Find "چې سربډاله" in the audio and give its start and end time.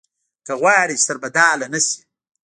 0.99-1.65